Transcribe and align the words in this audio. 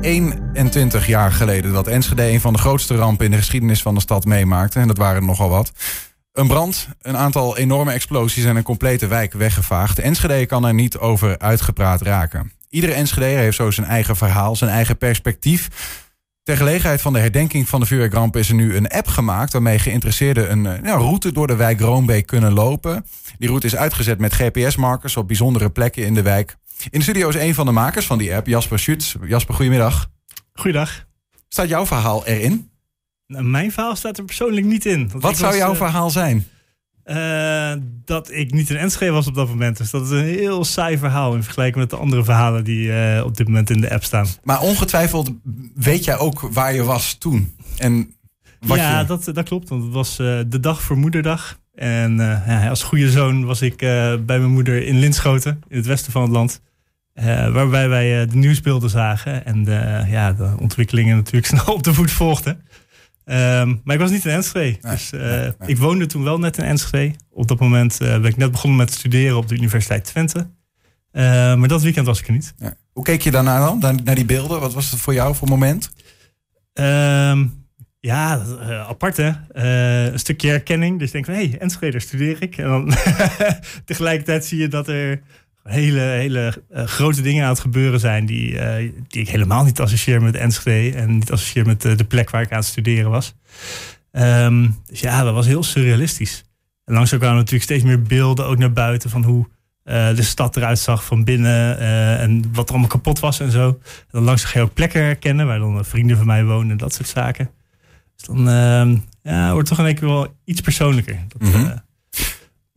21 0.00 1.06
jaar 1.06 1.32
geleden 1.32 1.72
dat 1.72 1.86
Enschede 1.86 2.30
een 2.30 2.40
van 2.40 2.52
de 2.52 2.58
grootste 2.58 2.94
rampen 2.94 3.24
in 3.24 3.30
de 3.30 3.36
geschiedenis 3.36 3.82
van 3.82 3.94
de 3.94 4.00
stad 4.00 4.24
meemaakte. 4.24 4.78
En 4.78 4.86
dat 4.86 4.96
waren 4.96 5.16
er 5.20 5.26
nogal 5.26 5.48
wat. 5.48 5.72
Een 6.32 6.46
brand, 6.46 6.88
een 7.02 7.16
aantal 7.16 7.56
enorme 7.56 7.92
explosies 7.92 8.44
en 8.44 8.56
een 8.56 8.62
complete 8.62 9.06
wijk 9.06 9.32
weggevaagd. 9.32 9.98
Enschede 9.98 10.46
kan 10.46 10.64
er 10.64 10.74
niet 10.74 10.98
over 10.98 11.38
uitgepraat 11.38 12.02
raken. 12.02 12.52
Iedere 12.68 12.92
Enschede 12.92 13.26
heeft 13.26 13.56
zo 13.56 13.70
zijn 13.70 13.86
eigen 13.86 14.16
verhaal, 14.16 14.56
zijn 14.56 14.70
eigen 14.70 14.98
perspectief. 14.98 15.68
Ter 16.42 16.56
gelegenheid 16.56 17.00
van 17.00 17.12
de 17.12 17.18
herdenking 17.18 17.68
van 17.68 17.80
de 17.80 17.86
vuurwerkramp 17.86 18.36
is 18.36 18.48
er 18.48 18.54
nu 18.54 18.76
een 18.76 18.88
app 18.88 19.06
gemaakt... 19.06 19.52
waarmee 19.52 19.78
geïnteresseerden 19.78 20.50
een 20.52 20.62
ja, 20.62 20.94
route 20.94 21.32
door 21.32 21.46
de 21.46 21.56
wijk 21.56 21.80
Roombeek 21.80 22.26
kunnen 22.26 22.52
lopen. 22.52 23.06
Die 23.38 23.48
route 23.48 23.66
is 23.66 23.76
uitgezet 23.76 24.18
met 24.18 24.34
GPS-markers 24.34 25.16
op 25.16 25.26
bijzondere 25.26 25.70
plekken 25.70 26.04
in 26.04 26.14
de 26.14 26.22
wijk. 26.22 26.56
In 26.90 26.98
de 26.98 27.02
studio 27.02 27.28
is 27.28 27.34
een 27.34 27.54
van 27.54 27.66
de 27.66 27.72
makers 27.72 28.06
van 28.06 28.18
die 28.18 28.34
app, 28.34 28.46
Jasper 28.46 28.78
Schutz. 28.78 29.14
Jasper, 29.26 29.54
goedemiddag. 29.54 30.10
Goeiedag. 30.52 31.06
Staat 31.48 31.68
jouw 31.68 31.86
verhaal 31.86 32.26
erin? 32.26 32.70
Nou, 33.26 33.44
mijn 33.44 33.72
verhaal 33.72 33.96
staat 33.96 34.18
er 34.18 34.24
persoonlijk 34.24 34.66
niet 34.66 34.86
in. 34.86 35.10
Wat 35.14 35.36
zou 35.36 35.56
jouw 35.56 35.74
verhaal 35.74 36.10
zijn? 36.10 36.46
Uh, 37.04 37.72
dat 38.04 38.30
ik 38.32 38.52
niet 38.52 38.70
in 38.70 38.76
Enschede 38.76 39.12
was 39.12 39.26
op 39.26 39.34
dat 39.34 39.48
moment. 39.48 39.76
Dus 39.76 39.90
dat 39.90 40.04
is 40.04 40.10
een 40.10 40.24
heel 40.24 40.64
saai 40.64 40.98
verhaal 40.98 41.34
in 41.34 41.42
vergelijking 41.42 41.80
met 41.80 41.90
de 41.90 41.96
andere 41.96 42.24
verhalen 42.24 42.64
die 42.64 42.86
uh, 42.86 43.22
op 43.24 43.36
dit 43.36 43.46
moment 43.46 43.70
in 43.70 43.80
de 43.80 43.90
app 43.90 44.04
staan. 44.04 44.26
Maar 44.42 44.60
ongetwijfeld 44.60 45.30
weet 45.74 46.04
jij 46.04 46.18
ook 46.18 46.40
waar 46.40 46.74
je 46.74 46.82
was 46.82 47.14
toen. 47.14 47.56
En 47.76 48.14
wat 48.60 48.78
ja, 48.78 49.00
je... 49.00 49.06
dat, 49.06 49.24
dat 49.24 49.44
klopt. 49.44 49.68
Want 49.68 49.82
het 49.82 49.92
was 49.92 50.16
de 50.16 50.60
dag 50.60 50.82
voor 50.82 50.96
moederdag. 50.96 51.58
En 51.74 52.16
ja, 52.16 52.68
als 52.68 52.82
goede 52.82 53.10
zoon 53.10 53.44
was 53.44 53.62
ik 53.62 53.76
bij 53.76 54.20
mijn 54.26 54.50
moeder 54.50 54.86
in 54.86 54.98
Linschoten, 54.98 55.62
in 55.68 55.76
het 55.76 55.86
westen 55.86 56.12
van 56.12 56.22
het 56.22 56.30
land. 56.30 56.60
Waarbij 57.52 57.88
wij 57.88 58.26
de 58.26 58.36
nieuwsbeelden 58.36 58.90
zagen 58.90 59.44
en 59.44 59.64
de, 59.64 60.04
ja, 60.08 60.32
de 60.32 60.54
ontwikkelingen 60.58 61.16
natuurlijk 61.16 61.46
snel 61.54 61.74
op 61.74 61.82
de 61.82 61.94
voet 61.94 62.10
volgden. 62.10 62.62
Um, 63.30 63.80
maar 63.84 63.94
ik 63.94 64.00
was 64.00 64.10
niet 64.10 64.24
in 64.24 64.30
Enschede. 64.30 64.78
Nee, 64.80 64.92
dus 64.92 65.12
uh, 65.12 65.20
nee, 65.20 65.52
nee. 65.58 65.68
ik 65.68 65.78
woonde 65.78 66.06
toen 66.06 66.22
wel 66.22 66.38
net 66.38 66.58
in 66.58 66.64
Enschede. 66.64 67.14
Op 67.30 67.48
dat 67.48 67.58
moment 67.58 67.98
uh, 68.02 68.08
ben 68.08 68.24
ik 68.24 68.36
net 68.36 68.50
begonnen 68.50 68.78
met 68.78 68.92
studeren 68.92 69.36
op 69.36 69.48
de 69.48 69.54
Universiteit 69.54 70.04
Twente. 70.04 70.38
Uh, 71.12 71.22
maar 71.54 71.68
dat 71.68 71.82
weekend 71.82 72.06
was 72.06 72.20
ik 72.20 72.26
er 72.26 72.32
niet. 72.32 72.54
Ja. 72.58 72.74
Hoe 72.92 73.04
keek 73.04 73.22
je 73.22 73.30
daarna 73.30 73.58
dan? 73.58 73.78
Naar, 73.78 73.94
naar 74.04 74.14
die 74.14 74.24
beelden? 74.24 74.60
Wat 74.60 74.74
was 74.74 74.90
het 74.90 75.00
voor 75.00 75.14
jou 75.14 75.34
voor 75.34 75.48
moment? 75.48 75.90
Um, 76.74 77.66
ja, 78.00 78.42
apart 78.88 79.16
hè. 79.16 79.32
een 80.12 80.18
stukje 80.18 80.48
herkenning. 80.48 80.98
Dus 80.98 81.06
je 81.06 81.12
denkt 81.12 81.28
van, 81.28 81.36
hé, 81.36 81.48
hey, 81.48 81.58
Enschede, 81.58 81.92
daar 81.92 82.00
studeer 82.00 82.42
ik. 82.42 82.56
En 82.56 82.68
dan 82.68 82.94
tegelijkertijd 83.84 84.44
zie 84.44 84.58
je 84.58 84.68
dat 84.68 84.88
er 84.88 85.22
hele, 85.62 86.00
hele 86.00 86.62
uh, 86.70 86.84
grote 86.84 87.22
dingen 87.22 87.44
aan 87.44 87.50
het 87.50 87.60
gebeuren 87.60 88.00
zijn 88.00 88.26
die, 88.26 88.52
uh, 88.52 88.92
die 89.08 89.20
ik 89.20 89.28
helemaal 89.28 89.64
niet 89.64 89.80
associeer 89.80 90.22
met 90.22 90.34
Enschede 90.34 90.96
en 90.96 91.18
niet 91.18 91.32
associeer 91.32 91.66
met 91.66 91.84
uh, 91.84 91.96
de 91.96 92.04
plek 92.04 92.30
waar 92.30 92.42
ik 92.42 92.50
aan 92.50 92.58
het 92.58 92.66
studeren 92.66 93.10
was. 93.10 93.34
Um, 94.12 94.76
dus 94.86 95.00
ja, 95.00 95.22
dat 95.22 95.34
was 95.34 95.46
heel 95.46 95.62
surrealistisch. 95.62 96.44
En 96.84 96.94
langzaam 96.94 97.18
kwamen 97.18 97.36
natuurlijk 97.36 97.64
steeds 97.64 97.84
meer 97.84 98.02
beelden 98.02 98.46
ook 98.46 98.58
naar 98.58 98.72
buiten 98.72 99.10
van 99.10 99.24
hoe 99.24 99.48
de 100.14 100.22
stad 100.22 100.56
eruit 100.56 100.78
zag 100.78 101.04
van 101.04 101.24
binnen 101.24 101.78
en 102.18 102.44
wat 102.52 102.64
er 102.64 102.70
allemaal 102.70 102.90
kapot 102.90 103.18
was 103.18 103.40
en 103.40 103.50
zo. 103.50 103.68
En 103.68 104.06
dan 104.10 104.22
langzaam 104.22 104.50
ga 104.50 104.58
je 104.58 104.64
ook 104.64 104.74
plekken 104.74 105.02
herkennen 105.02 105.46
waar 105.46 105.58
dan 105.58 105.84
vrienden 105.84 106.16
van 106.16 106.26
mij 106.26 106.44
wonen 106.44 106.70
en 106.70 106.76
dat 106.76 106.94
soort 106.94 107.08
zaken. 107.08 107.50
Dus 108.16 108.26
dan 108.26 108.44
ja, 109.22 109.52
wordt 109.52 109.68
het 109.68 109.78
toch 109.78 109.78
in 109.78 109.84
één 109.84 109.94
keer 109.94 110.08
wel 110.08 110.36
iets 110.44 110.60
persoonlijker. 110.60 111.18
Dat, 111.28 111.42
mm 111.42 111.52
-hmm. 111.52 111.82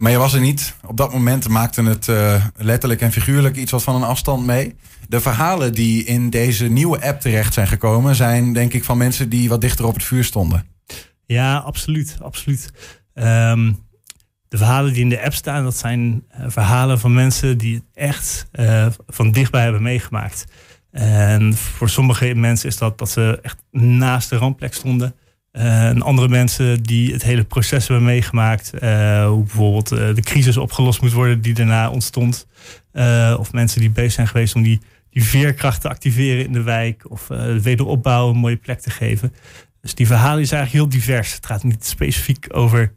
Maar 0.04 0.12
je 0.12 0.18
was 0.18 0.34
er 0.34 0.40
niet. 0.40 0.76
Op 0.86 0.98
dat 0.98 1.14
moment 1.14 1.50
maakte 1.50 1.84
het 1.84 2.08
uh, 2.08 2.46
letterlijk 2.56 3.02
en 3.02 3.12
figuurlijk 3.12 3.56
iets 3.56 3.72
wat 3.72 3.84
van 3.84 3.96
een 3.96 4.04
afstand 4.04 4.46
mee. 4.46 4.76
De 5.08 5.22
verhalen 5.22 5.74
die 5.74 6.04
in 6.04 6.30
deze 6.30 6.68
nieuwe 6.68 7.02
app 7.02 7.22
terecht 7.22 7.54
zijn 7.54 7.68
gekomen, 7.68 8.16
zijn 8.16 8.54
denk 8.54 8.74
ik 8.74 8.84
van 8.84 8.98
mensen 8.98 9.30
die 9.30 9.50
wat 9.50 9.62
dichter 9.62 9.86
op 9.86 9.94
het 9.94 10.04
vuur 10.04 10.24
stonden. 10.24 10.66
Ja, 11.26 11.58
absoluut. 11.58 12.18
absoluut. 12.22 12.72
Um, 13.14 13.78
de 14.48 14.58
verhalen 14.58 14.94
die 14.94 15.02
in 15.02 15.10
de 15.10 15.24
app 15.24 15.34
staan, 15.34 15.64
dat 15.64 15.78
zijn 15.78 16.24
uh, 16.40 16.46
verhalen 16.48 17.00
van 17.00 17.14
mensen 17.14 17.58
die 17.58 17.76
het 17.76 17.86
echt 17.94 18.48
uh, 18.54 18.88
van 19.08 19.32
dichtbij 19.32 19.64
hebben 19.64 19.82
meegemaakt. 19.82 20.46
En 20.92 21.54
voor 21.54 21.90
sommige 21.90 22.34
mensen 22.36 22.70
is 22.70 22.78
dat 22.78 22.98
dat 22.98 23.10
ze 23.10 23.40
echt 23.42 23.58
naast 23.72 24.30
de 24.30 24.38
rampplek 24.38 24.74
stonden. 24.74 25.16
Uh, 25.54 25.88
en 25.88 26.02
andere 26.02 26.28
mensen 26.28 26.84
die 26.84 27.14
het 27.14 27.24
hele 27.24 27.44
proces 27.44 27.88
hebben 27.88 28.06
meegemaakt. 28.06 28.72
Uh, 28.74 29.28
hoe 29.28 29.44
bijvoorbeeld 29.44 29.92
uh, 29.92 30.16
de 30.16 30.22
crisis 30.22 30.58
opgelost 30.58 31.02
moet 31.02 31.12
worden 31.12 31.42
die 31.42 31.54
daarna 31.54 31.90
ontstond. 31.90 32.48
of 33.38 33.52
mensen 33.52 33.80
die 33.80 33.90
bezig 33.90 34.12
zijn 34.12 34.28
geweest 34.28 34.56
om 34.56 34.64
die, 34.64 34.82
die 35.10 35.24
veerkracht 35.24 35.82
te 35.82 35.90
activeren 35.90 36.46
in 36.46 36.54
de 36.54 36.62
wijk. 36.62 37.12
Of 37.12 37.28
de 37.28 37.62
wederopbouw 37.62 38.30
een 38.30 38.38
mooie 38.38 38.56
plek 38.56 38.80
te 38.80 38.90
geven. 38.90 39.34
Dus 39.82 39.96
die 39.96 40.08
verhalen 40.08 40.42
is 40.42 40.52
eigenlijk 40.52 40.84
heel 40.84 41.00
divers. 41.00 41.34
Het 41.34 41.46
gaat 41.46 41.64
niet 41.64 41.86
specifiek 41.86 42.48
over 42.50 42.94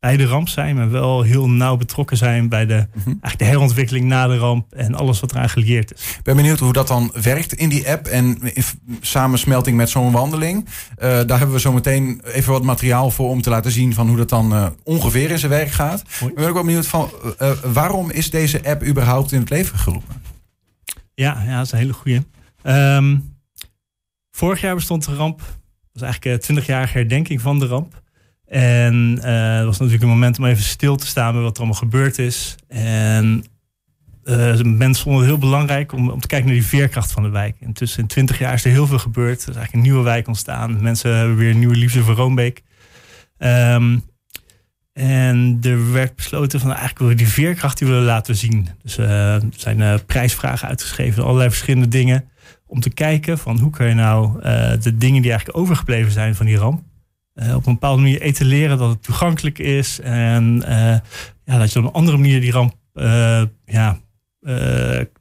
bij 0.00 0.16
de 0.16 0.26
ramp 0.26 0.48
zijn, 0.48 0.76
maar 0.76 0.90
wel 0.90 1.22
heel 1.22 1.50
nauw 1.50 1.76
betrokken 1.76 2.16
zijn 2.16 2.48
bij 2.48 2.66
de, 2.66 2.74
mm 2.74 3.02
-hmm. 3.02 3.18
eigenlijk 3.20 3.38
de 3.38 3.44
herontwikkeling 3.44 4.04
na 4.04 4.26
de 4.26 4.36
ramp 4.36 4.72
en 4.72 4.94
alles 4.94 5.20
wat 5.20 5.32
eraan 5.32 5.48
gelieerd 5.48 5.94
is. 5.94 6.16
Ik 6.16 6.22
ben 6.22 6.36
benieuwd 6.36 6.58
hoe 6.58 6.72
dat 6.72 6.88
dan 6.88 7.12
werkt 7.22 7.52
in 7.52 7.68
die 7.68 7.90
app 7.90 8.06
en 8.06 8.38
in 8.54 8.62
samensmelting 9.00 9.76
met 9.76 9.90
zo'n 9.90 10.12
wandeling. 10.12 10.64
Uh, 10.64 10.70
daar 10.98 11.38
hebben 11.38 11.52
we 11.52 11.60
zo 11.60 11.72
meteen 11.72 12.20
even 12.24 12.52
wat 12.52 12.62
materiaal 12.62 13.10
voor 13.10 13.28
om 13.28 13.42
te 13.42 13.50
laten 13.50 13.70
zien 13.70 13.94
van 13.94 14.08
hoe 14.08 14.16
dat 14.16 14.28
dan 14.28 14.52
uh, 14.52 14.66
ongeveer 14.84 15.30
in 15.30 15.38
zijn 15.38 15.50
werk 15.50 15.70
gaat. 15.70 16.00
Ik 16.00 16.34
ben 16.34 16.48
ook 16.48 16.54
wel 16.54 16.64
benieuwd 16.64 16.86
van 16.86 17.10
uh, 17.42 17.50
waarom 17.50 18.10
is 18.10 18.30
deze 18.30 18.64
app 18.64 18.84
überhaupt 18.84 19.32
in 19.32 19.40
het 19.40 19.50
leven 19.50 19.78
geroepen? 19.78 20.22
Ja, 21.14 21.42
ja 21.46 21.56
dat 21.56 21.66
is 21.66 21.72
een 21.72 21.78
hele 21.78 21.92
goede. 21.92 22.24
Um, 22.62 23.36
vorig 24.30 24.60
jaar 24.60 24.74
bestond 24.74 25.04
de 25.04 25.14
ramp. 25.14 25.38
Dat 25.38 25.48
was 25.92 26.02
eigenlijk 26.02 26.44
20-jarige 26.44 26.98
herdenking 26.98 27.40
van 27.40 27.58
de 27.58 27.66
ramp. 27.66 28.02
En 28.50 29.18
uh, 29.24 29.56
het 29.56 29.64
was 29.64 29.78
natuurlijk 29.78 30.02
een 30.02 30.08
moment 30.08 30.38
om 30.38 30.44
even 30.44 30.62
stil 30.62 30.96
te 30.96 31.06
staan 31.06 31.32
bij 31.32 31.42
wat 31.42 31.52
er 31.52 31.58
allemaal 31.58 31.78
gebeurd 31.78 32.18
is. 32.18 32.54
En 32.68 33.44
uh, 34.24 34.60
mensen 34.62 35.02
vonden 35.02 35.20
het 35.20 35.30
heel 35.30 35.38
belangrijk 35.38 35.92
om, 35.92 36.10
om 36.10 36.20
te 36.20 36.26
kijken 36.26 36.48
naar 36.48 36.56
die 36.56 36.66
veerkracht 36.66 37.12
van 37.12 37.22
de 37.22 37.28
wijk. 37.28 37.56
Intussen 37.60 38.00
in 38.00 38.06
20 38.06 38.38
jaar 38.38 38.54
is 38.54 38.64
er 38.64 38.70
heel 38.70 38.86
veel 38.86 38.98
gebeurd. 38.98 39.42
Er 39.42 39.48
is 39.48 39.56
eigenlijk 39.56 39.74
een 39.74 39.90
nieuwe 39.90 40.04
wijk 40.04 40.26
ontstaan. 40.26 40.82
Mensen 40.82 41.16
hebben 41.16 41.36
weer 41.36 41.50
een 41.50 41.58
nieuwe 41.58 41.76
liefde 41.76 42.02
voor 42.02 42.14
Roombeek. 42.14 42.62
Um, 43.38 44.02
en 44.92 45.58
er 45.62 45.92
werd 45.92 46.16
besloten 46.16 46.60
van 46.60 46.68
eigenlijk 46.68 46.98
willen 46.98 47.16
we 47.16 47.22
die 47.22 47.32
veerkracht 47.32 47.78
die 47.78 47.88
willen 47.88 48.04
laten 48.04 48.36
zien. 48.36 48.68
Dus 48.82 48.98
uh, 48.98 49.34
er 49.34 49.42
zijn 49.56 50.04
prijsvragen 50.06 50.68
uitgeschreven, 50.68 51.24
allerlei 51.24 51.48
verschillende 51.48 51.88
dingen. 51.88 52.28
Om 52.66 52.80
te 52.80 52.90
kijken 52.90 53.38
van 53.38 53.58
hoe 53.58 53.70
kun 53.70 53.86
je 53.86 53.94
nou 53.94 54.40
de 54.80 54.96
dingen 54.96 55.22
die 55.22 55.30
eigenlijk 55.30 55.58
overgebleven 55.58 56.12
zijn 56.12 56.34
van 56.34 56.46
die 56.46 56.56
ramp 56.56 56.82
uh, 57.42 57.54
op 57.54 57.66
een 57.66 57.72
bepaalde 57.72 58.02
manier 58.02 58.20
etaleren 58.20 58.78
dat 58.78 58.90
het 58.90 59.02
toegankelijk 59.02 59.58
is. 59.58 60.00
En 60.00 60.62
uh, 60.68 60.96
ja, 61.44 61.58
dat 61.58 61.72
je 61.72 61.78
op 61.78 61.84
een 61.84 61.92
andere 61.92 62.16
manier 62.16 62.40
die 62.40 62.52
ramp 62.52 62.74
uh, 62.94 63.42
ja, 63.64 63.98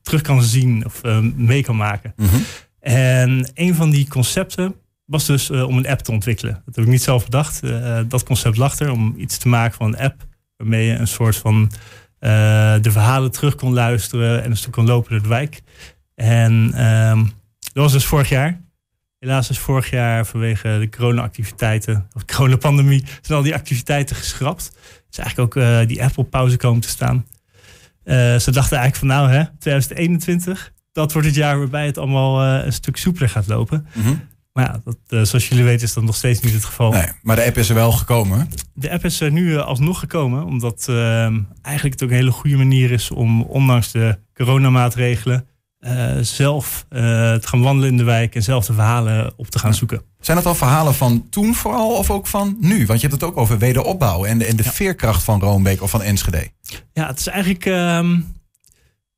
terug 0.01 0.21
kan 0.21 0.43
zien 0.43 0.85
of 0.85 1.01
mee 1.35 1.63
kan 1.63 1.75
maken. 1.75 2.13
Mhm. 2.15 2.35
En 2.79 3.51
een 3.53 3.75
van 3.75 3.89
die 3.89 4.07
concepten 4.07 4.75
was 5.05 5.25
dus 5.25 5.49
om 5.49 5.77
een 5.77 5.87
app 5.87 5.99
te 5.99 6.11
ontwikkelen. 6.11 6.61
Dat 6.65 6.75
heb 6.75 6.85
ik 6.85 6.91
niet 6.91 7.03
zelf 7.03 7.23
bedacht. 7.23 7.61
dat 8.07 8.23
concept 8.23 8.57
lag 8.57 8.79
er 8.79 8.91
om 8.91 9.13
iets 9.17 9.37
te 9.37 9.47
maken 9.47 9.77
van 9.77 9.87
een 9.87 9.99
app 9.99 10.27
waarmee 10.57 10.85
je 10.85 10.93
een 10.93 11.07
soort 11.07 11.35
van 11.35 11.71
de 12.19 12.89
verhalen 12.91 13.31
terug 13.31 13.55
kon 13.55 13.73
luisteren 13.73 14.43
en 14.43 14.49
een 14.49 14.57
stuk 14.57 14.71
kon 14.71 14.85
lopen 14.85 15.11
door 15.11 15.21
de 15.21 15.27
wijk. 15.27 15.61
En 16.15 16.71
ehm, 16.73 17.23
dat 17.59 17.83
was 17.83 17.91
dus 17.91 18.05
vorig 18.05 18.29
jaar. 18.29 18.61
Helaas 19.19 19.49
is 19.49 19.59
vorig 19.59 19.89
jaar 19.89 20.25
vanwege 20.25 20.77
de 20.79 20.89
corona-activiteiten, 20.89 22.07
of 22.13 22.23
de 22.23 22.33
coronapandemie, 22.33 23.03
zijn 23.21 23.37
al 23.37 23.43
die 23.43 23.53
activiteiten 23.53 24.15
geschrapt. 24.15 24.71
Dus 25.09 25.17
eigenlijk 25.17 25.57
ook 25.57 25.63
uh, 25.63 25.87
die 25.87 26.03
Apple 26.03 26.23
pauze 26.23 26.57
komen 26.57 26.81
te 26.81 26.89
staan. 26.89 27.25
Uh, 28.03 28.15
ze 28.37 28.51
dachten 28.51 28.77
eigenlijk 28.77 28.95
van 28.95 29.07
nou, 29.07 29.29
hè, 29.29 29.43
2021, 29.59 30.73
dat 30.91 31.13
wordt 31.13 31.27
het 31.27 31.35
jaar 31.35 31.57
waarbij 31.57 31.85
het 31.85 31.97
allemaal 31.97 32.43
uh, 32.45 32.65
een 32.65 32.73
stuk 32.73 32.97
soepeler 32.97 33.29
gaat 33.29 33.47
lopen. 33.47 33.87
Mm 33.93 34.03
-hmm. 34.03 34.27
Maar 34.53 34.65
ja, 34.65 34.81
dat, 34.83 35.27
zoals 35.27 35.47
jullie 35.47 35.63
weten 35.63 35.87
is 35.87 35.93
dat 35.93 36.03
nog 36.03 36.15
steeds 36.15 36.39
niet 36.39 36.53
het 36.53 36.65
geval. 36.65 36.91
Nee, 36.91 37.07
maar 37.21 37.35
de 37.35 37.45
app 37.45 37.57
is 37.57 37.69
er 37.69 37.75
wel 37.75 37.91
gekomen. 37.91 38.49
De 38.73 38.91
app 38.91 39.05
is 39.05 39.21
er 39.21 39.31
nu 39.31 39.57
alsnog 39.57 39.99
gekomen, 39.99 40.45
omdat 40.45 40.87
eigenlijk 41.61 41.99
het 41.99 42.03
ook 42.03 42.09
een 42.09 42.15
hele 42.15 42.31
goede 42.31 42.57
manier 42.57 42.91
is 42.91 43.11
om 43.11 43.41
ondanks 43.41 43.91
de 43.91 44.19
coronamaatregelen 44.33 45.47
uh, 45.79 46.17
zelf 46.21 46.85
uh, 46.89 46.99
te 47.33 47.47
gaan 47.47 47.61
wandelen 47.61 47.89
in 47.89 47.97
de 47.97 48.03
wijk 48.03 48.35
en 48.35 48.43
zelf 48.43 48.65
de 48.65 48.73
verhalen 48.73 49.33
op 49.35 49.47
te 49.47 49.59
gaan 49.59 49.73
zoeken. 49.73 50.01
Zijn 50.19 50.37
dat 50.37 50.45
al 50.45 50.55
verhalen 50.55 50.93
van 50.93 51.27
toen 51.29 51.55
vooral 51.55 51.97
of 51.97 52.11
ook 52.11 52.27
van 52.27 52.57
nu? 52.59 52.85
Want 52.85 53.01
je 53.01 53.07
hebt 53.07 53.21
het 53.21 53.31
ook 53.31 53.37
over 53.37 53.57
wederopbouw 53.57 54.25
en 54.25 54.37
de, 54.37 54.45
en 54.45 54.55
de 54.55 54.63
ja. 54.63 54.71
veerkracht 54.71 55.23
van 55.23 55.39
Roombeek 55.39 55.81
of 55.81 55.89
van 55.89 56.01
Enschede. 56.01 56.51
Ja, 56.93 57.07
het 57.07 57.19
is 57.19 57.27
eigenlijk 57.27 57.65
um, 57.65 58.33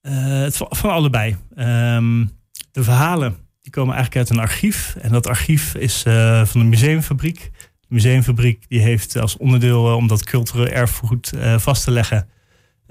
uh, 0.01 0.13
het 0.41 0.57
van, 0.57 0.67
van 0.69 0.89
allebei. 0.89 1.37
Um, 1.55 2.31
de 2.71 2.83
verhalen 2.83 3.35
die 3.61 3.71
komen 3.71 3.95
eigenlijk 3.95 4.29
uit 4.29 4.37
een 4.37 4.43
archief. 4.43 4.95
En 5.01 5.11
dat 5.11 5.27
archief 5.27 5.75
is 5.75 6.01
van 6.43 6.61
de 6.61 6.63
museumfabriek. 6.63 7.51
De 7.79 7.87
museumfabriek 7.87 8.65
die 8.67 8.79
heeft 8.79 9.17
als 9.17 9.37
onderdeel 9.37 9.95
om 9.95 10.07
dat 10.07 10.23
cultureel 10.23 10.67
erfgoed 10.67 11.31
vast 11.57 11.83
te 11.83 11.91
leggen 11.91 12.27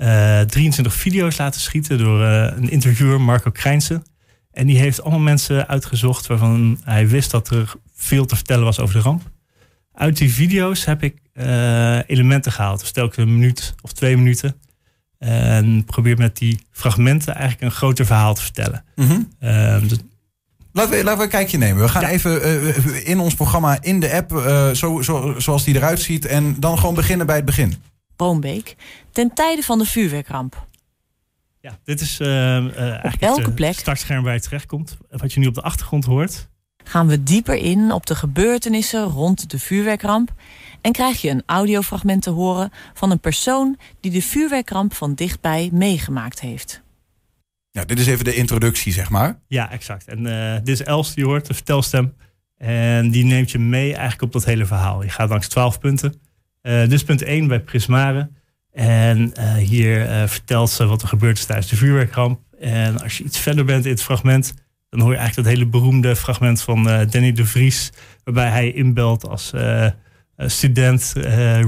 23 0.00 0.94
video's 0.94 1.36
laten 1.36 1.60
schieten 1.60 1.98
door 1.98 2.20
uh, 2.20 2.42
een 2.56 2.70
interviewer, 2.70 3.20
Marco 3.20 3.50
Krijnsen. 3.50 4.04
En 4.52 4.66
die 4.66 4.78
heeft 4.78 5.02
allemaal 5.02 5.20
mensen 5.20 5.68
uitgezocht 5.68 6.26
waarvan 6.26 6.80
hij 6.84 7.08
wist 7.08 7.30
dat 7.30 7.50
er 7.50 7.72
veel 7.94 8.26
te 8.26 8.36
vertellen 8.36 8.64
was 8.64 8.80
over 8.80 8.94
de 8.94 9.00
ramp. 9.00 9.22
Uit 9.92 10.16
die 10.16 10.32
video's 10.32 10.84
heb 10.84 11.02
ik 11.02 11.16
uh, 11.34 12.08
elementen 12.08 12.52
gehaald. 12.52 12.80
Dus 12.80 12.92
telkens 12.92 13.16
een 13.16 13.38
minuut 13.38 13.74
of 13.80 13.92
twee 13.92 14.16
minuten. 14.16 14.54
En 15.18 15.84
probeer 15.84 16.16
met 16.16 16.36
die 16.36 16.60
fragmenten 16.72 17.34
eigenlijk 17.34 17.62
een 17.62 17.78
groter 17.78 18.06
verhaal 18.06 18.34
te 18.34 18.42
vertellen. 18.42 18.84
Mm 18.96 19.28
dus 19.88 19.98
Laten 20.72 20.90
we, 20.90 21.04
laten 21.04 21.18
we 21.18 21.24
een 21.24 21.30
kijkje 21.30 21.58
nemen. 21.58 21.82
We 21.82 21.88
gaan 21.88 22.04
even 22.04 22.46
uh, 22.46 23.08
in 23.08 23.18
ons 23.18 23.34
programma, 23.34 23.78
in 23.80 24.00
de 24.00 24.12
app, 24.12 24.32
uh, 24.32 24.70
zo, 24.70 25.02
zo, 25.02 25.34
zoals 25.38 25.64
die 25.64 25.76
eruit 25.76 26.00
ziet. 26.00 26.26
En 26.26 26.56
dan 26.58 26.78
gewoon 26.78 26.94
beginnen 26.94 27.26
bij 27.26 27.36
het 27.36 27.44
begin. 27.44 27.74
Boombeek, 28.20 28.76
ten 29.12 29.34
tijde 29.34 29.62
van 29.62 29.78
de 29.78 29.84
vuurwerkramp. 29.84 30.66
Ja, 31.60 31.78
dit 31.84 32.00
is 32.00 32.20
uh, 32.20 32.56
eigenlijk 32.78 33.22
elke 33.22 33.42
het 33.42 33.54
plek, 33.54 33.78
startscherm 33.78 34.24
waar 34.24 34.34
je 34.34 34.40
terechtkomt. 34.40 34.96
Wat 35.10 35.32
je 35.32 35.40
nu 35.40 35.46
op 35.46 35.54
de 35.54 35.62
achtergrond 35.62 36.04
hoort. 36.04 36.48
Gaan 36.84 37.06
we 37.06 37.22
dieper 37.22 37.56
in 37.56 37.92
op 37.92 38.06
de 38.06 38.14
gebeurtenissen 38.14 39.04
rond 39.04 39.50
de 39.50 39.58
vuurwerkramp 39.58 40.32
en 40.80 40.92
krijg 40.92 41.20
je 41.20 41.30
een 41.30 41.42
audiofragment 41.46 42.22
te 42.22 42.30
horen 42.30 42.72
van 42.94 43.10
een 43.10 43.20
persoon 43.20 43.78
die 44.00 44.10
de 44.10 44.22
vuurwerkramp 44.22 44.94
van 44.94 45.14
dichtbij 45.14 45.70
meegemaakt 45.72 46.40
heeft. 46.40 46.82
Ja, 47.70 47.84
dit 47.84 47.98
is 47.98 48.06
even 48.06 48.24
de 48.24 48.34
introductie, 48.34 48.92
zeg 48.92 49.10
maar. 49.10 49.38
Ja, 49.46 49.70
exact. 49.70 50.08
En 50.08 50.24
uh, 50.24 50.54
dit 50.54 50.68
is 50.68 50.82
Els, 50.82 51.14
die 51.14 51.24
hoort, 51.24 51.46
de 51.46 51.54
vertelstem. 51.54 52.14
En 52.56 53.10
die 53.10 53.24
neemt 53.24 53.50
je 53.50 53.58
mee 53.58 53.90
eigenlijk 53.90 54.22
op 54.22 54.32
dat 54.32 54.44
hele 54.44 54.66
verhaal. 54.66 55.02
Je 55.02 55.08
gaat 55.08 55.28
langs 55.28 55.48
twaalf 55.48 55.78
punten. 55.78 56.20
Uh, 56.62 56.88
dus 56.88 57.04
punt 57.04 57.22
1 57.22 57.46
bij 57.46 57.60
Prismare. 57.60 58.30
En 58.72 59.32
uh, 59.38 59.54
hier 59.54 60.28
vertelt 60.28 60.70
ze 60.70 60.86
wat 60.86 61.02
er 61.02 61.08
gebeurd 61.08 61.38
is 61.38 61.44
tijdens 61.44 61.68
de 61.68 61.76
vuurwerkramp. 61.76 62.40
En 62.58 63.02
als 63.02 63.18
je 63.18 63.24
iets 63.24 63.38
verder 63.38 63.64
bent 63.64 63.84
in 63.84 63.90
het 63.90 64.02
fragment, 64.02 64.54
dan 64.88 65.00
hoor 65.00 65.10
je 65.10 65.16
eigenlijk 65.16 65.48
dat 65.48 65.56
hele 65.56 65.70
beroemde 65.70 66.16
fragment 66.16 66.62
van 66.62 66.84
Danny 66.84 67.32
de 67.32 67.44
Vries. 67.44 67.92
Waarbij 68.24 68.48
hij 68.48 68.72
inbelt 68.72 69.28
als 69.28 69.52
student, 70.36 71.12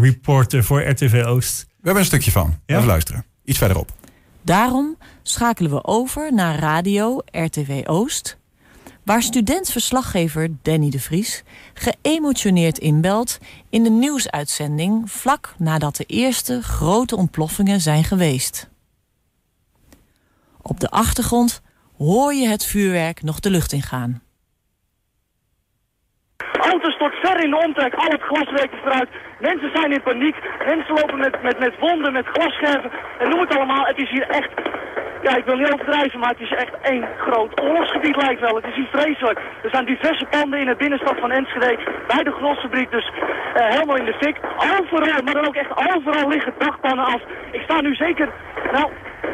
reporter 0.01 0.65
voor 0.65 0.83
RTV 0.89 1.23
Oost. 1.27 1.67
We 1.67 1.75
hebben 1.83 2.01
een 2.03 2.09
stukje 2.09 2.31
van. 2.31 2.59
Ja? 2.67 2.75
Even 2.75 2.87
luisteren. 2.87 3.25
Iets 3.45 3.59
verderop. 3.59 3.93
Daarom 4.43 4.97
schakelen 5.23 5.71
we 5.71 5.85
over 5.85 6.35
naar 6.35 6.59
radio 6.59 7.21
RTV 7.31 7.83
Oost, 7.87 8.39
waar 9.05 9.23
studentverslaggever 9.23 10.49
Danny 10.63 10.91
de 10.91 11.01
Vries 11.01 11.45
geëmotioneerd 11.75 12.79
inbelt 12.79 13.39
in 13.71 13.83
de 13.83 13.91
nieuwsuitzending 13.91 15.11
vlak 15.11 15.55
nadat 15.59 15.97
de 15.97 16.05
eerste 16.05 16.63
grote 16.63 17.17
ontploffingen 17.17 17.81
zijn 17.81 18.05
geweest. 18.05 18.71
Op 20.63 20.81
de 20.81 20.89
achtergrond 20.89 21.63
hoor 21.99 22.35
je 22.35 22.49
het 22.49 22.67
vuurwerk 22.67 23.23
nog 23.23 23.41
de 23.41 23.51
lucht 23.51 23.73
ingaan. 23.73 24.23
Auto's 26.61 26.99
tot 26.99 27.13
ver 27.13 27.45
in 27.45 27.51
de 27.51 27.63
omtrek, 27.67 27.95
al 27.95 28.11
het 28.11 28.23
glaswerk 28.23 28.73
is 28.73 28.81
eruit. 28.85 29.09
Mensen 29.41 29.71
zijn 29.75 29.93
in 29.93 30.03
paniek, 30.03 30.37
mensen 30.67 30.95
lopen 30.95 31.19
met, 31.19 31.43
met, 31.43 31.59
met 31.59 31.79
wonden, 31.79 32.13
met 32.13 32.27
glasscherven 32.27 32.91
en 33.19 33.29
noem 33.29 33.41
het 33.41 33.57
allemaal. 33.57 33.87
Het 33.87 33.99
is 33.99 34.11
hier 34.11 34.29
echt 34.29 34.51
ja, 35.23 35.37
ik 35.37 35.45
wil 35.45 35.57
niet 35.57 35.73
overdrijven, 35.73 36.19
maar 36.19 36.29
het 36.29 36.41
is 36.41 36.53
echt 36.53 36.75
één 36.83 37.05
groot 37.19 37.61
oorlogsgebied 37.61 38.17
lijkt 38.17 38.41
wel. 38.41 38.55
Het 38.55 38.67
is 38.67 38.75
hier 38.75 38.89
vreselijk. 38.91 39.39
Er 39.63 39.71
zijn 39.71 39.85
diverse 39.85 40.27
panden 40.31 40.61
in 40.61 40.69
het 40.69 40.79
binnenstad 40.79 41.17
van 41.21 41.31
Enschede, 41.31 41.79
bij 42.07 42.23
de 42.23 42.31
grosfabriek, 42.31 42.91
dus 42.91 43.11
uh, 43.11 43.67
helemaal 43.67 43.97
in 43.97 44.05
de 44.05 44.15
fik. 44.21 44.37
Overal, 44.57 45.23
maar 45.25 45.35
dan 45.35 45.47
ook 45.47 45.55
echt 45.55 45.95
overal 45.95 46.29
liggen 46.29 46.55
dagpannen 46.59 47.05
af. 47.05 47.21
Ik 47.51 47.61
sta 47.61 47.81
nu 47.81 47.95
zeker, 47.95 48.29
nou, 48.73 48.91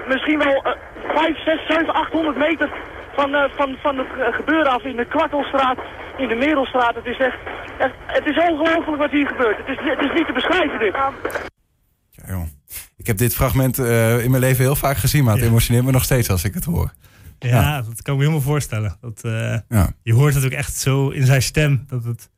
misschien 0.06 0.38
wel 0.38 0.67
uh, 0.67 0.73
5, 1.14 1.43
6, 1.44 1.67
7, 1.69 1.94
800 1.94 2.37
meter 2.37 2.70
van, 3.14 3.35
uh, 3.35 3.44
van, 3.56 3.76
van 3.82 3.99
het 3.99 4.35
gebeuren 4.35 4.73
af 4.73 4.82
in 4.82 4.96
de 4.96 5.05
Kwartelstraat, 5.05 5.79
in 6.17 6.29
de 6.29 6.35
Merelstraat. 6.35 6.94
Het 6.94 7.06
is 7.06 7.19
echt, 7.19 7.38
echt 7.79 7.94
het 8.06 8.26
is 8.26 8.37
ongelooflijk 8.37 8.96
wat 8.96 9.11
hier 9.11 9.26
gebeurt. 9.26 9.56
Het 9.56 9.69
is, 9.69 9.90
het 9.90 10.05
is 10.05 10.12
niet 10.12 10.26
te 10.26 10.32
beschrijven 10.32 10.79
dit. 10.79 10.94
Ik 13.09 13.19
heb 13.19 13.29
dit 13.29 13.37
fragment 13.37 13.79
uh, 13.79 14.25
in 14.25 14.31
mijn 14.31 14.43
leven 14.43 14.65
heel 14.65 14.77
vaak 14.77 14.97
gezien, 14.97 15.25
maar 15.25 15.35
het 15.35 15.43
ja. 15.43 15.49
emotioneert 15.49 15.85
me 15.85 15.91
nog 15.91 16.05
steeds 16.05 16.31
als 16.31 16.45
ik 16.45 16.55
het 16.55 16.65
hoor. 16.65 16.93
Ja, 17.39 17.49
ja. 17.49 17.83
dat 17.83 18.03
kan 18.03 18.15
ik 18.15 18.21
me 18.21 18.27
helemaal 18.27 18.41
voorstellen. 18.41 18.97
Dat, 19.01 19.23
uh, 19.27 19.57
ja. 19.69 19.93
Je 20.03 20.15
hoort 20.15 20.35
het 20.35 20.45
ook 20.45 20.51
echt 20.51 20.77
zo 20.77 21.09
in 21.09 21.27
zijn 21.27 21.43
stem. 21.43 21.85
Dat 21.87 22.05
het, 22.05 22.31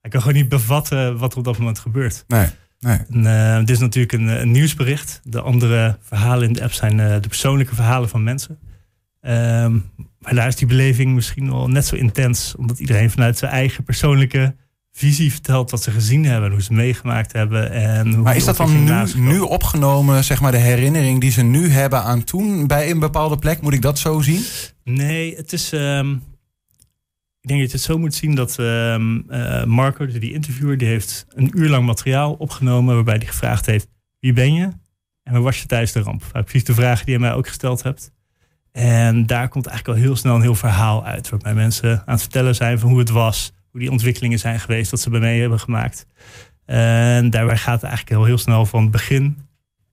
hij 0.00 0.10
kan 0.10 0.20
gewoon 0.20 0.36
niet 0.36 0.48
bevatten 0.48 1.18
wat 1.18 1.32
er 1.32 1.38
op 1.38 1.44
dat 1.44 1.58
moment 1.58 1.78
gebeurt. 1.78 2.24
Nee. 2.26 2.46
nee. 2.80 2.98
En, 3.10 3.24
uh, 3.24 3.58
dit 3.58 3.70
is 3.70 3.78
natuurlijk 3.78 4.12
een, 4.12 4.26
een, 4.26 4.50
nieuwsbericht. 4.50 5.20
De 5.24 5.40
andere 5.40 5.98
verhalen 6.02 6.46
in 6.46 6.52
de 6.52 6.62
app 6.62 6.72
zijn 6.72 6.96
de 6.96 7.28
persoonlijke 7.28 7.74
verhalen 7.74 8.08
van 8.08 8.22
mensen. 8.22 8.58
Um, 9.20 9.90
maar 10.18 10.34
daar 10.34 10.48
is 10.48 10.56
die 10.56 10.68
beleving 10.68 11.14
misschien 11.14 11.50
wel 11.50 11.68
net 11.68 11.86
zo 11.86 11.96
intens. 11.96 12.54
Omdat 12.56 12.78
iedereen 12.78 13.10
vanuit 13.10 13.38
zijn 13.38 13.52
eigen 13.52 13.84
persoonlijke 13.84 14.54
visie 14.92 15.30
vertelt 15.30 15.70
wat 15.70 15.82
ze 15.82 15.90
gezien 15.90 16.24
hebben, 16.24 16.50
hoe 16.50 16.62
ze 16.62 16.72
meegemaakt 16.72 17.32
hebben. 17.32 17.70
En 17.70 18.12
hoe 18.12 18.22
maar 18.22 18.36
is 18.36 18.44
dat 18.44 18.56
dan 18.56 18.84
nu, 18.84 18.92
nu 19.14 19.40
opgenomen, 19.40 20.24
zeg 20.24 20.40
maar, 20.40 20.52
de 20.52 20.58
herinnering 20.58 21.20
die 21.20 21.30
ze 21.30 21.42
nu 21.42 21.68
hebben 21.68 22.02
aan 22.02 22.24
toen 22.24 22.66
bij 22.66 22.90
een 22.90 22.98
bepaalde 22.98 23.38
plek? 23.38 23.60
Moet 23.60 23.72
ik 23.72 23.82
dat 23.82 23.98
zo 23.98 24.20
zien? 24.20 24.44
Nee, 24.84 25.36
het 25.36 25.52
is. 25.52 25.72
Um, 25.72 26.22
ik 27.40 27.48
denk 27.48 27.60
dat 27.60 27.70
je 27.70 27.76
het 27.76 27.86
zo 27.86 27.98
moet 27.98 28.14
zien 28.14 28.34
dat 28.34 28.56
um, 28.58 29.24
uh, 29.30 29.64
Marco, 29.64 30.06
die 30.06 30.32
interviewer, 30.32 30.78
die 30.78 30.88
heeft 30.88 31.26
een 31.28 31.50
uur 31.54 31.68
lang 31.68 31.86
materiaal 31.86 32.32
opgenomen 32.32 32.94
waarbij 32.94 33.16
hij 33.16 33.26
gevraagd 33.26 33.66
heeft: 33.66 33.88
wie 34.20 34.32
ben 34.32 34.54
je? 34.54 34.68
En 35.22 35.32
waar 35.32 35.42
was 35.42 35.60
je 35.60 35.66
tijdens 35.66 35.92
de 35.92 36.00
ramp? 36.00 36.24
Precies 36.32 36.64
de 36.64 36.74
vragen 36.74 37.04
die 37.04 37.14
je 37.14 37.20
mij 37.20 37.34
ook 37.34 37.46
gesteld 37.46 37.82
hebt. 37.82 38.12
En 38.72 39.26
daar 39.26 39.48
komt 39.48 39.66
eigenlijk 39.66 39.98
al 39.98 40.04
heel 40.04 40.16
snel 40.16 40.34
een 40.34 40.42
heel 40.42 40.54
verhaal 40.54 41.04
uit, 41.04 41.28
waarbij 41.28 41.54
mensen 41.54 41.90
aan 41.90 42.12
het 42.12 42.20
vertellen 42.20 42.54
zijn 42.54 42.78
van 42.78 42.88
hoe 42.90 42.98
het 42.98 43.10
was, 43.10 43.52
hoe 43.72 43.80
die 43.80 43.90
ontwikkelingen 43.90 44.38
zijn 44.38 44.60
geweest, 44.60 44.90
wat 44.90 45.00
ze 45.00 45.10
bij 45.10 45.20
mij 45.20 45.38
hebben 45.38 45.60
gemaakt. 45.60 46.06
En 46.64 47.30
daarbij 47.30 47.56
gaat 47.56 47.80
het 47.80 47.90
eigenlijk 47.90 48.16
heel, 48.16 48.24
heel 48.24 48.38
snel 48.38 48.66
van 48.66 48.90
begin 48.90 49.38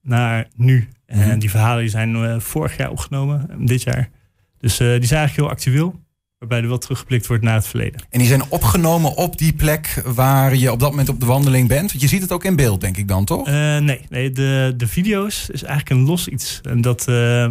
naar 0.02 0.48
nu. 0.56 0.88
En 1.06 1.28
mhm. 1.28 1.38
die 1.38 1.50
verhalen 1.50 1.80
die 1.80 1.90
zijn 1.90 2.14
uh, 2.14 2.40
vorig 2.40 2.76
jaar 2.76 2.90
opgenomen, 2.90 3.50
dit 3.58 3.82
jaar. 3.82 4.10
Dus 4.58 4.80
uh, 4.80 4.88
die 4.88 5.06
zijn 5.06 5.18
eigenlijk 5.18 5.36
heel 5.36 5.48
actueel. 5.48 6.00
Waarbij 6.38 6.60
er 6.60 6.68
wel 6.68 6.78
teruggeblikt 6.78 7.26
wordt 7.26 7.42
naar 7.42 7.54
het 7.54 7.66
verleden. 7.66 8.00
En 8.10 8.18
die 8.18 8.28
zijn 8.28 8.42
opgenomen 8.48 9.16
op 9.16 9.38
die 9.38 9.52
plek 9.52 10.02
waar 10.04 10.56
je 10.56 10.72
op 10.72 10.80
dat 10.80 10.90
moment 10.90 11.08
op 11.08 11.20
de 11.20 11.26
wandeling 11.26 11.68
bent? 11.68 11.90
Want 11.90 12.02
je 12.02 12.08
ziet 12.08 12.22
het 12.22 12.32
ook 12.32 12.44
in 12.44 12.56
beeld, 12.56 12.80
denk 12.80 12.96
ik 12.96 13.08
dan, 13.08 13.24
toch? 13.24 13.48
Uh, 13.48 13.54
nee, 13.78 14.00
nee 14.08 14.30
de, 14.30 14.74
de 14.76 14.86
video's 14.86 15.48
is 15.48 15.62
eigenlijk 15.62 16.00
een 16.00 16.06
los 16.06 16.28
iets. 16.28 16.60
En 16.62 16.80
dat, 16.80 17.04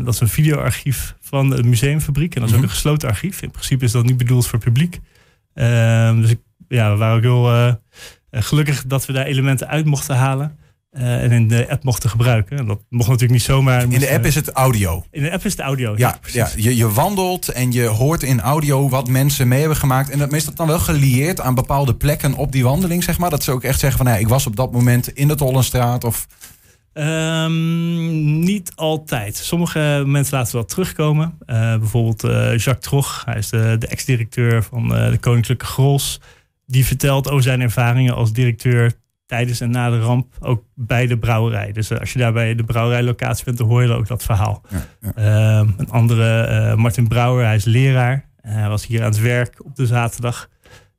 dat 0.03 0.13
is 0.13 0.19
een 0.19 0.29
videoarchief 0.29 1.15
van 1.21 1.49
de 1.49 1.63
museumfabriek. 1.63 2.35
En 2.35 2.41
dat 2.41 2.49
is 2.49 2.55
ook 2.55 2.61
mhm. 2.61 2.69
een 2.69 2.75
gesloten 2.75 3.09
archief. 3.09 3.41
In 3.41 3.51
principe 3.51 3.85
is 3.85 3.91
dat 3.91 4.05
niet 4.05 4.17
bedoeld 4.17 4.47
voor 4.47 4.59
publiek. 4.59 4.99
Ehm, 5.59 6.21
dus 6.21 6.29
ik, 6.29 6.39
ja, 6.67 6.91
we 6.91 6.97
waren 6.97 7.15
ook 7.15 7.21
heel 7.21 7.55
uh, 7.55 7.73
gelukkig 8.31 8.83
dat 8.85 9.05
we 9.05 9.13
daar 9.13 9.25
elementen 9.25 9.67
uit 9.67 9.85
mochten 9.85 10.15
halen. 10.15 10.57
Uh, 10.91 11.23
en 11.23 11.31
in 11.31 11.47
de 11.47 11.69
app 11.69 11.83
mochten 11.83 12.09
gebruiken. 12.09 12.57
En 12.57 12.65
dat 12.65 12.79
mocht 12.89 13.07
natuurlijk 13.07 13.39
niet 13.39 13.47
zomaar. 13.47 13.81
In 13.81 13.99
de 13.99 14.09
app 14.09 14.25
is 14.25 14.35
het 14.35 14.49
audio. 14.49 15.05
In 15.11 15.23
de 15.23 15.31
app 15.31 15.45
is 15.45 15.51
het 15.51 15.61
audio. 15.61 15.93
Ja, 15.97 16.19
ja, 16.25 16.31
ja 16.31 16.49
je, 16.55 16.75
je 16.75 16.91
wandelt 16.91 17.47
en 17.47 17.71
je 17.71 17.85
hoort 17.85 18.23
in 18.23 18.41
audio 18.41 18.89
wat 18.89 19.07
mensen 19.07 19.47
mee 19.47 19.59
hebben 19.59 19.77
gemaakt. 19.77 20.09
En 20.09 20.19
dat 20.19 20.31
meestal 20.31 20.53
dan 20.53 20.67
wel 20.67 20.79
gelieerd 20.79 21.39
aan 21.41 21.55
bepaalde 21.55 21.95
plekken 21.95 22.33
op 22.33 22.51
die 22.51 22.63
wandeling, 22.63 23.03
zeg 23.03 23.17
maar. 23.17 23.29
Dat 23.29 23.43
ze 23.43 23.51
ook 23.51 23.63
echt 23.63 23.79
zeggen 23.79 24.03
van, 24.03 24.11
ja, 24.11 24.17
ik 24.17 24.27
was 24.27 24.47
op 24.47 24.55
dat 24.55 24.71
moment 24.71 25.07
in 25.07 25.27
de 25.27 25.35
Tollenstraat 25.35 26.03
of... 26.03 26.27
Um, 26.93 27.98
niet 28.69 28.77
altijd. 28.77 29.35
Sommige 29.35 30.03
mensen 30.05 30.37
laten 30.37 30.53
wel 30.53 30.65
terugkomen. 30.65 31.37
Uh, 31.45 31.77
bijvoorbeeld 31.77 32.23
uh, 32.23 32.31
Jacques 32.57 32.79
Trog, 32.79 33.25
hij 33.25 33.37
is 33.37 33.49
de, 33.49 33.75
de 33.79 33.87
ex-directeur 33.87 34.63
van 34.63 34.95
uh, 34.95 35.11
de 35.11 35.17
Koninklijke 35.17 35.65
Gros. 35.65 36.21
Die 36.65 36.85
vertelt 36.85 37.29
over 37.29 37.43
zijn 37.43 37.61
ervaringen 37.61 38.15
als 38.15 38.33
directeur 38.33 38.91
tijdens 39.25 39.59
en 39.59 39.69
na 39.69 39.89
de 39.89 39.99
ramp, 39.99 40.33
ook 40.39 40.63
bij 40.75 41.07
de 41.07 41.17
brouwerij. 41.17 41.71
Dus 41.71 41.99
als 41.99 42.13
je 42.13 42.19
daar 42.19 42.33
bij 42.33 42.55
de 42.55 42.63
brouwerijlocatie 42.63 43.45
bent, 43.45 43.57
dan 43.57 43.67
hoor 43.67 43.83
je 43.83 43.91
ook 43.91 44.07
dat 44.07 44.23
verhaal. 44.23 44.61
Ja, 44.69 45.11
ja. 45.15 45.59
Um, 45.59 45.73
een 45.77 45.89
andere, 45.89 46.75
Martin 46.75 47.07
Brouwer, 47.07 47.45
hij 47.45 47.55
is 47.55 47.65
leraar. 47.65 48.25
Hij 48.41 48.69
was 48.69 48.85
hier 48.85 48.99
aan 48.99 49.09
het 49.09 49.19
werk 49.19 49.65
op 49.65 49.75
de 49.75 49.85
zaterdag. 49.85 50.49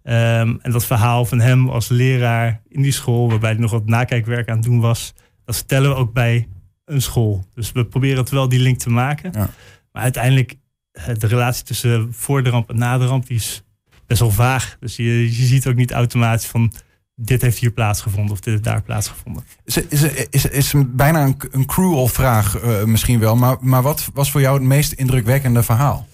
Um, 0.03 0.59
en 0.62 0.71
dat 0.71 0.85
verhaal 0.85 1.25
van 1.25 1.41
hem 1.41 1.69
als 1.69 1.89
leraar 1.89 2.61
in 2.69 2.83
die 2.83 2.93
school, 2.93 3.29
waarbij 3.29 3.50
hij 3.50 3.61
nog 3.61 3.71
wat 3.71 3.87
nakijkwerk 3.87 4.49
aan 4.49 4.57
het 4.57 4.65
doen 4.65 4.81
was 4.81 5.15
dat 5.50 5.59
vertellen 5.59 5.91
we 5.91 5.97
ook 5.97 6.12
bij 6.12 6.49
een 6.91 7.03
school. 7.03 7.45
Dus 7.55 7.73
we 7.73 7.87
proberen 7.87 8.19
het 8.19 8.31
wel 8.31 8.49
die 8.49 8.61
link 8.61 8.79
te 8.79 8.91
maken. 8.91 9.33
Ja. 9.35 9.51
Maar 9.93 10.03
uiteindelijk, 10.03 10.57
eh, 10.93 11.05
de 11.19 11.27
relatie 11.27 11.65
tussen 11.65 12.09
voor 12.13 12.43
de 12.43 12.51
ramp 12.51 12.71
en 12.71 12.79
na 12.79 12.99
de 12.99 13.07
ramp, 13.07 13.27
die 13.27 13.37
is 13.37 13.63
best 14.07 14.21
wel 14.21 14.31
vaag. 14.31 14.77
Dus 14.81 14.97
je, 14.97 15.25
je 15.25 15.47
ziet 15.47 15.67
ook 15.67 15.75
niet 15.75 15.93
automatisch 15.93 16.47
van 16.47 16.73
dit 17.15 17.43
heeft 17.43 17.59
hier 17.59 17.71
plaatsgevonden 17.71 18.33
of 18.33 18.41
dit 18.41 18.53
heeft 18.53 18.65
daar 18.65 18.83
plaatsgevonden. 18.83 19.45
Is, 19.65 19.77
is, 19.77 20.03
is, 20.31 20.47
is 20.47 20.75
bijna 20.87 21.25
een, 21.25 21.37
een 21.51 21.67
cruel 21.67 22.09
vraag 22.09 22.63
uh, 22.63 22.85
misschien 22.85 23.19
wel, 23.19 23.37
maar, 23.37 23.57
maar 23.61 23.83
wat 23.83 24.11
was 24.15 24.31
voor 24.31 24.41
jou 24.41 24.59
het 24.59 24.67
meest 24.67 24.93
indrukwekkende 24.93 25.63
verhaal? 25.63 26.09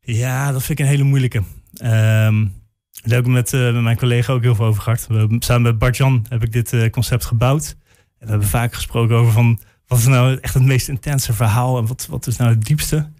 Ja, 0.00 0.52
dat 0.52 0.62
vind 0.62 0.78
ik 0.78 0.84
een 0.84 0.90
hele 0.90 1.02
moeilijke. 1.02 1.38
Um, 1.38 2.52
daar 3.02 3.16
heb 3.16 3.26
ik 3.26 3.32
met, 3.32 3.52
uh, 3.52 3.72
met 3.72 3.82
mijn 3.82 3.96
collega 3.96 4.32
ook 4.32 4.42
heel 4.42 4.54
veel 4.54 4.64
over 4.64 4.82
gehad. 4.82 5.06
We, 5.08 5.36
samen 5.38 5.62
met 5.62 5.78
Bart-Jan 5.78 6.26
heb 6.28 6.42
ik 6.42 6.52
dit 6.52 6.72
uh, 6.72 6.90
concept 6.90 7.24
gebouwd 7.24 7.76
we 8.24 8.30
hebben 8.30 8.48
vaak 8.48 8.74
gesproken 8.74 9.16
over 9.16 9.32
van 9.32 9.60
wat 9.92 10.00
is 10.00 10.06
nou 10.06 10.38
echt 10.40 10.54
het 10.54 10.62
meest 10.62 10.88
intense 10.88 11.32
verhaal 11.32 11.78
en 11.78 11.86
wat, 11.86 12.06
wat 12.10 12.26
is 12.26 12.36
nou 12.36 12.50
het 12.50 12.64
diepste. 12.64 13.10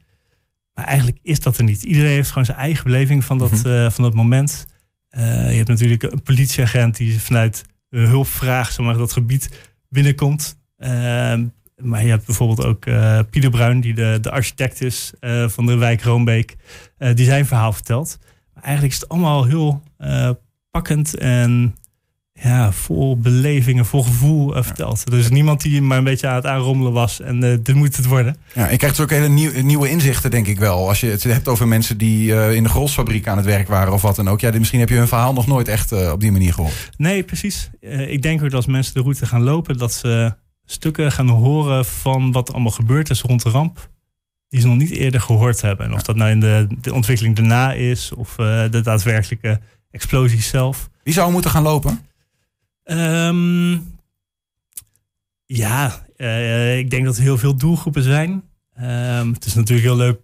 Maar 0.74 0.84
eigenlijk 0.84 1.18
is 1.22 1.40
dat 1.40 1.58
er 1.58 1.64
niet. 1.64 1.82
Iedereen 1.82 2.10
heeft 2.10 2.28
gewoon 2.28 2.44
zijn 2.44 2.56
eigen 2.58 2.84
beleving 2.84 3.24
van 3.24 3.38
dat, 3.38 3.50
Mhm. 3.50 3.68
eh, 3.68 3.90
van 3.90 4.04
dat 4.04 4.14
moment. 4.14 4.66
Eh, 5.08 5.50
je 5.50 5.56
hebt 5.56 5.68
natuurlijk 5.68 6.02
een 6.02 6.22
politieagent 6.22 6.96
die 6.96 7.20
vanuit 7.20 7.62
hulpvraag 7.88 8.72
zeg 8.72 8.86
maar, 8.86 8.96
dat 8.96 9.12
gebied 9.12 9.70
binnenkomt. 9.88 10.58
Ehm, 10.76 11.46
maar 11.76 12.02
je 12.02 12.08
hebt 12.10 12.26
bijvoorbeeld 12.26 12.64
ook 12.64 12.86
eh, 12.86 13.18
Pieter 13.30 13.50
Bruin, 13.50 13.80
die 13.80 13.94
de, 13.94 14.18
de 14.20 14.30
architect 14.30 14.80
is 14.80 15.12
van 15.46 15.66
de 15.66 15.76
wijk 15.76 16.02
Roombeek, 16.02 16.56
die 17.14 17.24
zijn 17.24 17.46
verhaal 17.46 17.72
vertelt. 17.72 18.18
Maar 18.54 18.62
eigenlijk 18.62 18.94
is 18.94 19.00
het 19.00 19.08
allemaal 19.08 19.44
heel 19.44 19.82
pakkend 20.70 21.16
en 21.16 21.74
ja, 22.42 22.72
vol 22.72 23.18
belevingen, 23.18 23.86
vol 23.86 24.02
gevoel 24.02 24.56
eh, 24.56 24.62
verteld. 24.62 25.12
Er 25.12 25.18
is 25.18 25.28
niemand 25.28 25.60
die 25.60 25.82
maar 25.82 25.98
een 25.98 26.04
beetje 26.04 26.26
aan 26.28 26.34
het 26.34 26.46
aanrommelen 26.46 26.92
was 26.92 27.20
en 27.20 27.42
eh, 27.42 27.58
dit 27.62 27.74
moet 27.74 27.96
het 27.96 28.06
worden. 28.06 28.36
Ja, 28.54 28.70
je 28.70 28.76
krijgt 28.76 28.96
dus 28.96 29.04
ook 29.04 29.10
hele 29.10 29.28
nieuw- 29.28 29.62
nieuwe 29.62 29.90
inzichten, 29.90 30.30
denk 30.30 30.46
ik 30.46 30.58
wel. 30.58 30.88
Als 30.88 31.00
je 31.00 31.06
het 31.06 31.22
hebt 31.22 31.48
over 31.48 31.68
mensen 31.68 31.98
die 31.98 32.34
eh, 32.34 32.54
in 32.54 32.62
de 32.62 32.68
grosfabriek 32.68 33.26
aan 33.28 33.36
het 33.36 33.46
werk 33.46 33.68
waren 33.68 33.92
of 33.92 34.02
wat 34.02 34.16
dan 34.16 34.28
ook. 34.28 34.40
Ja, 34.40 34.50
misschien 34.58 34.80
heb 34.80 34.88
je 34.88 34.94
hun 34.94 35.08
verhaal 35.08 35.32
nog 35.32 35.46
nooit 35.46 35.68
echt 35.68 36.10
op 36.12 36.20
die 36.20 36.32
manier 36.32 36.52
gehoord. 36.52 36.90
Nee, 36.96 37.22
precies. 37.22 37.70
Ik 38.08 38.22
denk 38.22 38.38
ook 38.38 38.50
dat 38.50 38.54
als 38.54 38.66
mensen 38.66 38.94
de 38.94 39.00
route 39.00 39.26
gaan 39.26 39.42
lopen, 39.42 39.78
dat 39.78 39.92
ze 39.92 40.34
stukken 40.64 41.12
gaan 41.12 41.28
horen 41.28 41.84
van 41.84 42.32
wat 42.32 42.52
allemaal 42.52 42.72
gebeurd 42.72 43.10
is 43.10 43.20
rond 43.20 43.42
de 43.42 43.50
ramp. 43.50 43.90
Die 44.48 44.60
ze 44.60 44.66
nog 44.66 44.76
niet 44.76 44.90
eerder 44.90 45.20
gehoord 45.20 45.60
hebben. 45.60 45.86
En 45.86 45.92
of 45.94 46.02
dat 46.02 46.16
nou 46.16 46.30
in 46.30 46.40
de, 46.40 46.66
de 46.80 46.94
ontwikkeling 46.94 47.36
daarna 47.36 47.72
is, 47.72 48.12
of 48.16 48.34
de 48.36 48.80
daadwerkelijke 48.82 49.60
explosie 49.90 50.42
zelf. 50.42 50.90
Wie 51.02 51.14
zou 51.14 51.32
moeten 51.32 51.50
gaan 51.50 51.62
lopen? 51.62 52.00
Ehm, 52.84 53.78
ja, 55.46 56.06
eh, 56.16 56.78
ik 56.78 56.90
denk 56.90 57.04
dat 57.04 57.16
er 57.16 57.22
heel 57.22 57.38
veel 57.38 57.56
doelgroepen 57.56 58.02
zijn. 58.02 58.42
Ehm, 58.74 59.32
het 59.32 59.44
is 59.44 59.54
natuurlijk 59.54 59.86
heel 59.86 59.96
leuk 59.96 60.20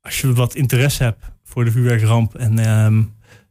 als 0.00 0.20
je 0.20 0.32
wat 0.32 0.54
interesse 0.54 1.02
hebt 1.02 1.24
voor 1.44 1.64
de 1.64 1.70
vuurwerkramp. 1.70 2.34
En 2.34 2.58
ehm, 2.58 3.02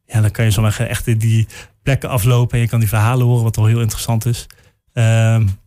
ja, 0.06 0.22
dan 0.22 0.32
kan 0.32 0.46
je 0.46 0.52
zomaar 0.52 0.80
echt 0.80 1.20
die 1.20 1.48
plekken 1.84 2.10
aflopen 2.10 2.56
en 2.56 2.64
je 2.64 2.70
kan 2.70 2.80
die 2.80 2.90
verhalen 2.90 3.26
horen, 3.26 3.44
wat 3.44 3.58
al 3.58 3.66
heel 3.66 3.82
interessant 3.82 4.26
is. 4.26 4.46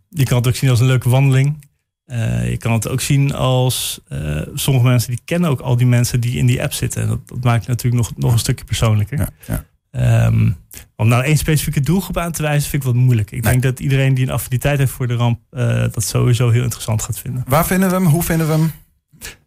Je 0.09 0.25
kan 0.25 0.37
het 0.37 0.47
ook 0.47 0.54
zien 0.54 0.71
als 0.71 0.80
een 0.80 0.87
leuke 0.87 1.09
wandeling. 1.09 1.66
Eh, 2.09 2.50
je 2.50 2.57
kan 2.57 2.73
het 2.73 2.88
ook 2.88 3.00
zien 3.00 3.35
als 3.35 4.00
eh, 4.09 4.40
sommige 4.54 4.87
mensen 4.87 5.11
die 5.11 5.21
kennen 5.25 5.50
ook 5.50 5.61
al 5.61 5.76
die 5.76 5.87
mensen 5.87 6.21
die 6.21 6.37
in 6.38 6.47
die 6.47 6.62
app 6.62 6.73
zitten. 6.73 7.02
En 7.02 7.09
dat, 7.09 7.28
dat 7.28 7.45
maakt 7.45 7.59
het 7.59 7.68
natuurlijk 7.68 8.02
nog, 8.02 8.16
nog 8.16 8.33
een 8.33 8.38
stukje 8.38 8.64
persoonlijker. 8.64 9.18
Ja, 9.18 9.28
ja. 9.47 9.64
Ehm, 9.99 10.50
om 10.97 11.09
nou 11.09 11.25
één 11.25 11.37
specifieke 11.37 11.81
doelgroep 11.81 12.17
aan 12.17 12.33
te 12.33 12.43
wijzen, 12.43 12.71
vind 12.71 12.83
ik 12.83 12.88
wat 12.88 12.99
moeilijk. 12.99 13.31
Ik 13.31 13.43
Nee. 13.43 13.50
denk 13.52 13.62
dat 13.62 13.81
iedereen 13.81 14.14
die 14.14 14.26
een 14.26 14.33
affiniteit 14.33 14.78
heeft 14.78 14.93
voor 14.93 15.07
de 15.07 15.14
ramp, 15.14 15.40
eh, 15.50 15.85
dat 15.93 16.05
sowieso 16.05 16.50
heel 16.50 16.62
interessant 16.62 17.02
gaat 17.02 17.19
vinden. 17.19 17.45
Waar 17.47 17.67
vinden 17.67 17.88
we 17.88 17.95
hem? 17.95 18.07
Hoe 18.07 18.23
vinden 18.23 18.47
we 18.47 18.52
hem? 18.52 18.71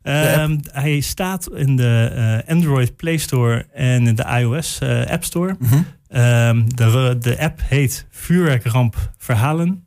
Ehm, 0.01 0.57
hij 0.71 0.99
staat 0.99 1.49
in 1.53 1.75
de 1.75 2.11
eh, 2.45 2.53
Android 2.55 2.95
Play 2.95 3.17
Store 3.17 3.65
en 3.73 4.07
in 4.07 4.15
de 4.15 4.25
iOS 4.39 4.79
eh, 4.79 5.05
App 5.05 5.23
Store. 5.23 5.55
Mhm. 5.59 5.75
Ehm, 6.07 6.61
de, 6.67 7.15
de 7.19 7.39
app 7.39 7.61
heet 7.63 8.05
Vuurwerkramp 8.09 8.95
Verhalen. 9.17 9.85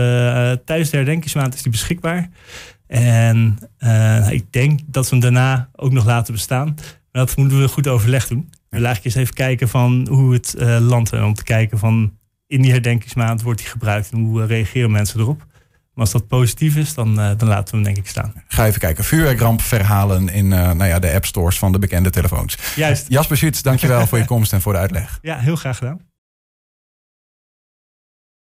eh, 0.53 0.59
tijdens 0.65 0.91
de 0.91 0.97
herdenkingsmaand 0.97 1.55
is 1.55 1.63
hij 1.63 1.71
beschikbaar. 1.71 2.29
En 2.87 3.59
eh, 3.79 4.31
ik 4.31 4.53
denk 4.53 4.81
dat 4.87 5.05
we 5.05 5.11
hem 5.11 5.21
daarna 5.21 5.69
ook 5.73 5.93
nog 5.93 6.05
laten 6.05 6.33
bestaan. 6.35 6.67
Maar 7.13 7.25
dat 7.27 7.37
moeten 7.37 7.61
we 7.61 7.69
goed 7.69 7.87
overleg 7.89 8.27
doen. 8.27 8.49
We 8.51 8.57
willen 8.69 8.87
eigenlijk 8.87 9.17
eens 9.17 9.25
even 9.25 9.35
kijken 9.35 9.69
van 9.69 10.07
hoe 10.11 10.33
het 10.33 10.55
eh 10.55 10.79
landt. 10.81 11.13
En 11.13 11.25
om 11.25 11.35
te 11.35 11.43
kijken 11.45 11.79
van 11.79 12.19
in 12.47 12.63
die 12.63 12.71
herdenkingsmaand 12.71 13.43
wordt 13.43 13.61
hij 13.61 13.71
gebruikt. 13.71 14.11
En 14.11 14.19
hoe 14.19 14.47
reageren 14.47 14.91
mensen 14.91 15.21
erop. 15.21 15.47
Maar 15.95 16.05
als 16.05 16.13
dat 16.13 16.27
positief 16.27 16.77
is, 16.77 16.95
dan, 16.95 17.21
eh, 17.21 17.31
dan 17.37 17.49
laten 17.49 17.65
we 17.65 17.75
hem 17.75 17.83
denk 17.83 17.97
ik 17.97 18.07
staan. 18.07 18.33
Ga 18.49 18.67
even 18.67 18.81
kijken. 18.81 19.05
Vuurwerkramp 19.05 19.61
verhalen 19.61 20.29
in 20.29 20.53
eh, 20.53 20.59
nou 20.59 20.85
ja, 20.85 20.99
de 20.99 21.13
app 21.13 21.25
stores 21.25 21.59
van 21.59 21.73
de 21.73 21.79
bekende 21.79 22.11
telefoons. 22.11 22.59
Juist. 22.77 23.05
Jasper 23.09 23.37
Schütz, 23.37 23.61
dankjewel 23.61 24.07
voor 24.09 24.19
je 24.19 24.25
komst 24.25 24.53
en 24.53 24.61
voor 24.61 24.73
de 24.73 24.79
uitleg. 24.79 25.19
Ja, 25.23 25.39
heel 25.39 25.57
graag 25.57 25.79
gedaan. 25.79 26.01